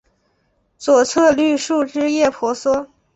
[0.79, 2.87] 左侧绿树枝叶婆娑